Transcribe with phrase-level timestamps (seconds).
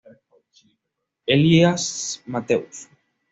[1.27, 2.89] Elías Matheus.